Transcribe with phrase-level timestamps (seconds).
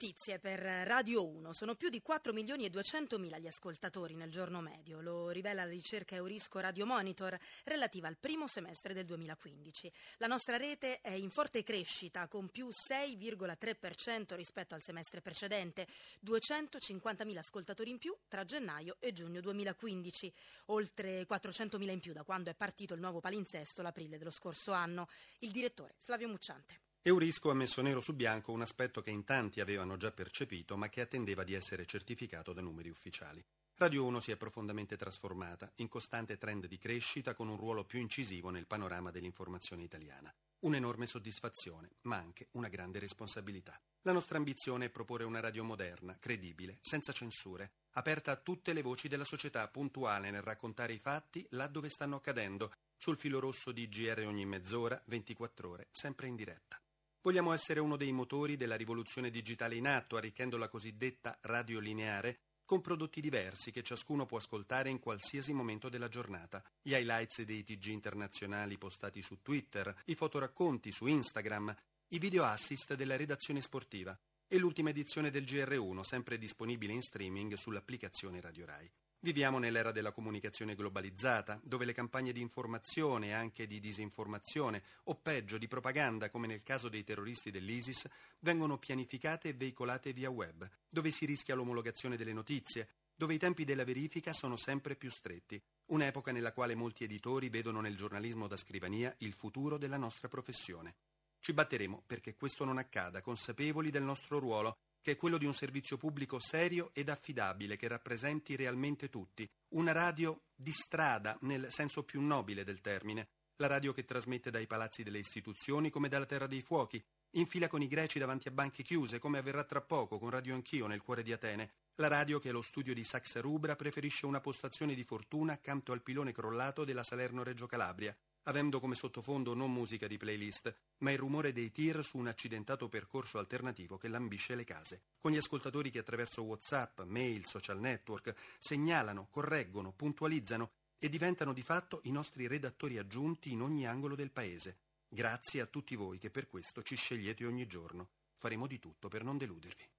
[0.00, 1.52] notizie per Radio 1.
[1.52, 5.02] Sono più di 4 milioni e 200 mila gli ascoltatori nel giorno medio.
[5.02, 9.92] Lo rivela la ricerca Eurisco Radio Monitor relativa al primo semestre del 2015.
[10.16, 15.86] La nostra rete è in forte crescita con più 6,3% rispetto al semestre precedente.
[16.20, 20.32] 250 mila ascoltatori in più tra gennaio e giugno 2015.
[20.68, 24.72] Oltre 400 mila in più da quando è partito il nuovo palinsesto l'aprile dello scorso
[24.72, 25.08] anno.
[25.40, 26.88] Il direttore Flavio Mucciante.
[27.02, 30.90] Eurisco ha messo nero su bianco un aspetto che in tanti avevano già percepito, ma
[30.90, 33.42] che attendeva di essere certificato da numeri ufficiali.
[33.76, 38.00] Radio 1 si è profondamente trasformata, in costante trend di crescita, con un ruolo più
[38.00, 40.30] incisivo nel panorama dell'informazione italiana.
[40.58, 43.80] Un'enorme soddisfazione, ma anche una grande responsabilità.
[44.02, 48.82] La nostra ambizione è proporre una radio moderna, credibile, senza censure, aperta a tutte le
[48.82, 53.72] voci della società, puntuale nel raccontare i fatti là dove stanno accadendo, sul filo rosso
[53.72, 56.78] di GR ogni mezz'ora, 24 ore, sempre in diretta.
[57.22, 62.40] Vogliamo essere uno dei motori della rivoluzione digitale in atto, arricchendo la cosiddetta radio lineare
[62.64, 66.64] con prodotti diversi che ciascuno può ascoltare in qualsiasi momento della giornata.
[66.80, 71.74] Gli highlights dei TG internazionali postati su Twitter, i fotoracconti su Instagram,
[72.08, 77.52] i video assist della redazione sportiva e l'ultima edizione del GR1, sempre disponibile in streaming
[77.54, 78.90] sull'applicazione Radio Rai.
[79.22, 85.14] Viviamo nell'era della comunicazione globalizzata, dove le campagne di informazione e anche di disinformazione, o
[85.16, 90.66] peggio di propaganda, come nel caso dei terroristi dell'ISIS, vengono pianificate e veicolate via web,
[90.88, 95.62] dove si rischia l'omologazione delle notizie, dove i tempi della verifica sono sempre più stretti,
[95.88, 100.94] un'epoca nella quale molti editori vedono nel giornalismo da scrivania il futuro della nostra professione.
[101.40, 105.54] Ci batteremo perché questo non accada, consapevoli del nostro ruolo che è quello di un
[105.54, 112.04] servizio pubblico serio ed affidabile che rappresenti realmente tutti, una radio di strada nel senso
[112.04, 116.46] più nobile del termine, la radio che trasmette dai palazzi delle istituzioni come dalla terra
[116.46, 117.02] dei fuochi,
[117.34, 120.54] in fila con i greci davanti a banche chiuse, come avverrà tra poco con Radio
[120.54, 124.40] Anch'io nel cuore di Atene, la radio che allo studio di Saxa Rubra preferisce una
[124.40, 130.06] postazione di fortuna accanto al pilone crollato della Salerno-Reggio Calabria, avendo come sottofondo non musica
[130.06, 134.64] di playlist, ma il rumore dei tir su un accidentato percorso alternativo che lambisce le
[134.64, 141.52] case, con gli ascoltatori che attraverso WhatsApp, mail, social network segnalano, correggono, puntualizzano e diventano
[141.52, 144.76] di fatto i nostri redattori aggiunti in ogni angolo del paese.
[145.08, 148.08] Grazie a tutti voi che per questo ci scegliete ogni giorno.
[148.36, 149.90] Faremo di tutto per non deludervi.